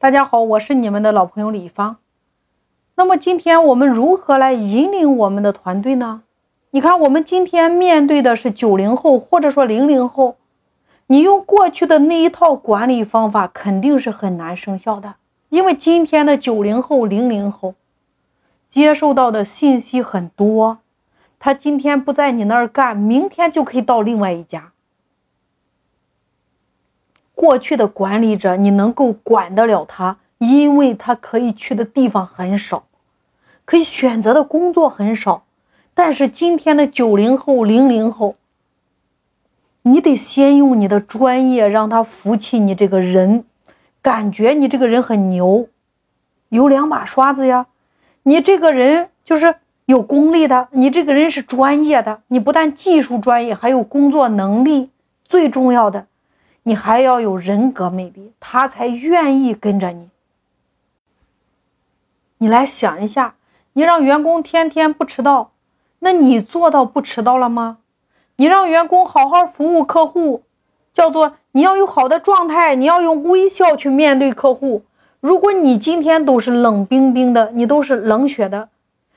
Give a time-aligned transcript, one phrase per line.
[0.00, 1.96] 大家好，我是你们的老朋友李芳。
[2.94, 6.22] 那么今天我们如何来引领我们的团队呢？
[6.70, 10.36] 你看，我们今天面对的是九零后或者说零零后，
[11.08, 15.16] 你用过去的那一套管理方法肯定是很难生效的，
[15.48, 17.74] 因为今天的九零后、零零后
[18.70, 20.78] 接受到的信息很多，
[21.40, 24.70] 他今天不在你那儿干，明天就可以到另外一家。
[27.38, 32.82] 过去的管理者，你能够管得了他，因为他可以去的地方很少，
[33.64, 35.44] 可以选择的工作很少。
[35.94, 38.34] 但是今天的九零后、零零后，
[39.82, 43.44] 你得先用你的专业让他服气你这个人，
[44.02, 45.68] 感觉你这个人很牛，
[46.48, 47.68] 有两把刷子呀。
[48.24, 54.90] 你这个人就是有功力的，你这个人是专业的，你不但技术专业，还有工作能力，
[55.22, 56.07] 最重要的。
[56.68, 60.10] 你还要有人格魅力，他才愿意跟着你。
[62.36, 63.36] 你来想一下，
[63.72, 65.52] 你让员工天天不迟到，
[66.00, 67.78] 那你做到不迟到了吗？
[68.36, 70.42] 你让员工好好服务客户，
[70.92, 74.82] 叫做你要有好的状态，你要用微笑去面对客户。
[75.20, 78.68] 如果你今天都是冷冰冰的，你都是冷血的，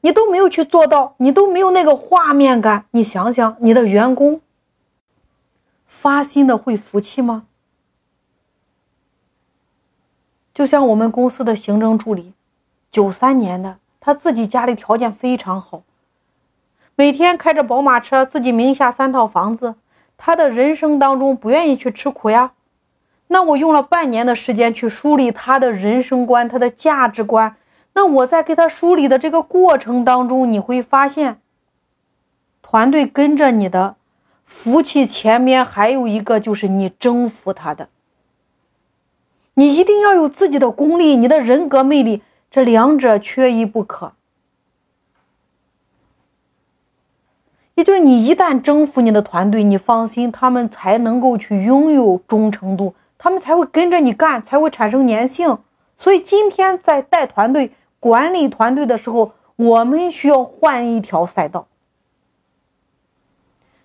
[0.00, 4.40] 你都没有去做到，你都没有那个画面感，你想想你的员工。
[5.96, 7.46] 发心的会服气吗？
[10.52, 12.34] 就像我们公司的行政助理，
[12.90, 15.82] 九三年的，他自己家里条件非常好，
[16.96, 19.76] 每天开着宝马车，自己名下三套房子。
[20.16, 22.52] 他的人生当中不愿意去吃苦呀。
[23.28, 27.56] 那我用了半年的时间去梳理他的人生观、他的价值观。
[27.94, 31.40] 那我在给他梳理的这个过程当中，你会发现，
[32.60, 33.96] 团队跟着你的。
[34.44, 37.88] 福气前面还有一个，就是你征服他的。
[39.54, 44.12] 你一定要有自己的功力，你的人格魅力，这两者缺一不可。
[47.74, 55.58] 也就是你一旦征服你的团队，你放心，他们才能够去拥有忠诚度，他们才会跟着你干，才会产生粘性。
[55.96, 61.66] 所以今天在带团队、管理团队的时候，我们需要换一条赛道。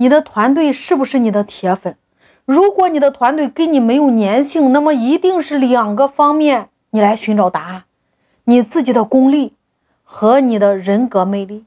[0.00, 1.94] 你的团队是不是你的铁粉？
[2.46, 7.84] 如果你的团队跟你没有粘性，那么一定是两个方面，你来寻找答案：
[8.44, 9.52] 你自己的功力
[10.02, 11.66] 和你的人格魅力，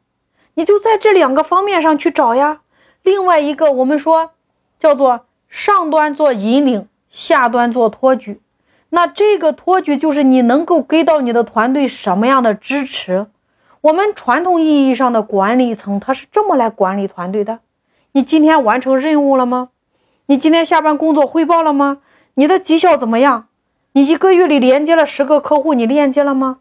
[0.55, 2.61] 你就在这两个方面上去找呀。
[3.03, 4.31] 另外一个，我们说
[4.79, 8.41] 叫做上端做引领，下端做托举。
[8.89, 13.27] 那这个托举就是你能够给到你的团队什么样的支持？
[13.81, 17.59] 我们传统意义上的管理层，他是这么来管理团队的。
[18.13, 19.69] 你今天完成任务了吗？
[20.27, 21.99] 你今天下班工作汇报了吗？
[22.35, 23.47] 你的绩效怎么样？
[23.93, 26.59] 你一个月里连接了十个客户，你链接了吗？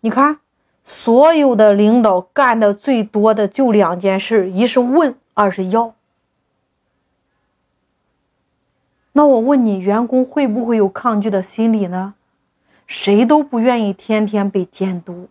[0.00, 0.38] 你看，
[0.84, 5.94] 所有的领导干的最多的就两件事：一是问，二是要。
[9.12, 12.14] 那我问你，员工会不会有抗拒的心理呢？
[12.86, 15.28] 谁都不愿意天天被监督。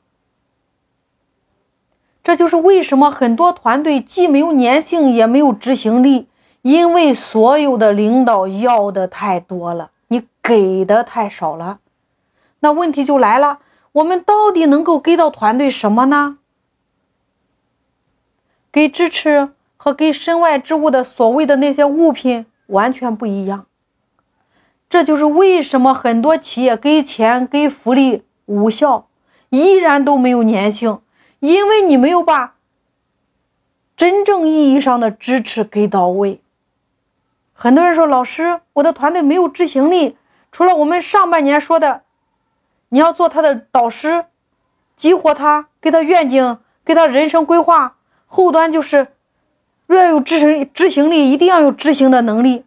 [2.23, 6.27] 这就是为什么很多团队既没有粘性，也没有执行力，
[6.61, 11.79] 因为所有的领导要的太多了，你给的太少了。
[12.59, 13.57] 那问题就来了，
[13.93, 16.37] 我们到底能够给到团队什么呢？
[18.71, 23.65] 给支持和给身外之物的所谓的那些物品完全不一样。
[24.87, 29.07] 这就是为什么很多企业给钱给福利无效，
[29.49, 30.99] 依然都没有粘性。
[31.41, 32.55] 因为你没有把
[33.97, 36.39] 真正意义上的支持给到位，
[37.51, 40.17] 很多人说老师，我的团队没有执行力。
[40.51, 42.03] 除了我们上半年说的，
[42.89, 44.25] 你要做他的导师，
[44.95, 47.97] 激活他，给他愿景，给他人生规划。
[48.27, 49.07] 后端就是
[49.87, 52.65] 若要有执行执行力，一定要有执行的能力。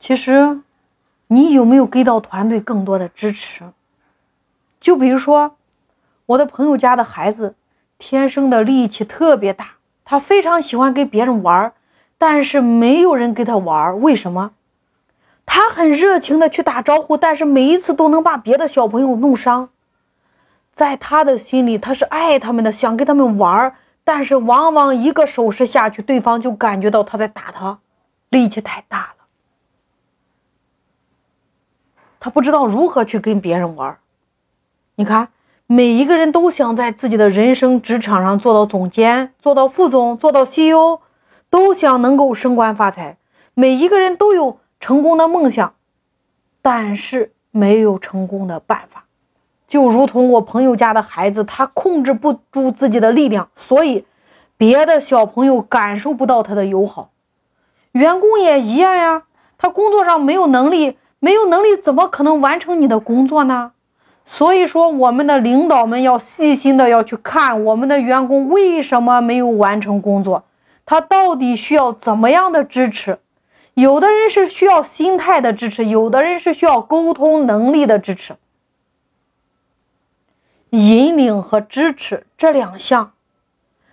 [0.00, 0.62] 其实。
[1.28, 3.64] 你有没有给到团队更多的支持？
[4.80, 5.56] 就比如说，
[6.26, 7.54] 我的朋友家的孩子
[7.98, 9.72] 天生的力气特别大，
[10.04, 11.72] 他非常喜欢跟别人玩，
[12.16, 14.52] 但是没有人跟他玩，为什么？
[15.44, 19.70] 他很热情的去打招呼，但是每一次都能把别的小朋友弄伤。
[20.74, 23.74] 在他的心里，他是爱他们的，想跟他们玩，
[24.04, 27.78] 但是往往一个手势下去，对方就感觉到他在打他，
[28.28, 29.17] 力气太大了。
[32.20, 33.98] 他不知道如何去跟别人玩
[34.96, 35.28] 你看，
[35.66, 41.00] 每一个人都想在自己的人生职场上做到总监，做到副总，做到 CEO，
[41.48, 43.16] 都想能够升官发财，
[43.54, 45.74] 每一个人都有成功的梦想，
[46.60, 49.04] 但是没有成功的办法。
[49.68, 54.06] 就如同我朋友家的孩子，他控制不住自己的力量，所以
[54.56, 57.10] 别的小朋友感受不到他的友好。
[57.92, 59.24] 员工也一样呀，
[59.58, 63.72] 他工作上没有能力，没有能力怎么可能完成你的工作呢？
[64.24, 70.44] 所以说，我们的领导们要细心的要去看我们的员工为什么没有完成工作，
[70.84, 73.18] 他到底需要怎么样的支持？
[73.74, 78.36] 有的人是需要心态的支持，有的人是需要沟通能力的支持。
[80.70, 83.12] 引领和支持这两项，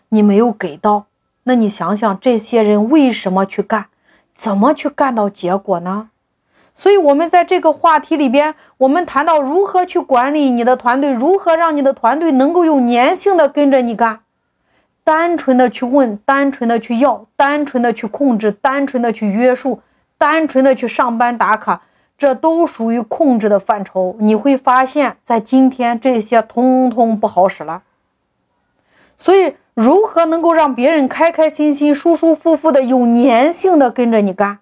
[0.09, 1.05] 你没有给到，
[1.43, 3.85] 那你想想这些人为什么去干，
[4.33, 6.09] 怎么去干到结果呢？
[6.77, 14.19] 所以，我们在这个话题里边，我们谈到如何去管理你的团队，如何让你的团队能够有粘性的跟着你干。
[15.05, 19.79] 单纯的去问，单纯的去要，单纯的去控制，单纯的去约束，
[20.17, 21.81] 单纯的去上班打卡。
[22.17, 27.83] 这都属于控制的范畴，你会发现在今天这些通通不好使了。
[29.17, 34.59] 所以，如何能够让别人开开心心、舒舒服服的、有粘性的跟着你干？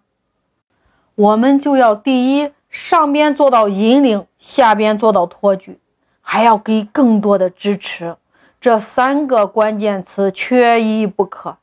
[1.16, 5.80] 我们就要第一，上边做到引领，下边做到托举，
[6.22, 8.16] 还要给更多的支持。
[8.60, 11.58] 这三个关键词缺一不可。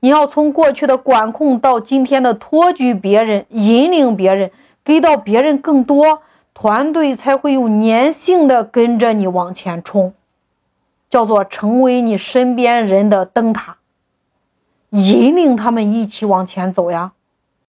[0.00, 4.50] 你要从过去的管控到今天的托举别人、引领别人。
[4.84, 6.22] 给到别人更多，
[6.54, 10.14] 团队才会有粘性的跟着你往前冲，
[11.10, 13.78] 叫做成为你身边人的灯塔，
[14.90, 17.14] 引领他们一起往前走呀。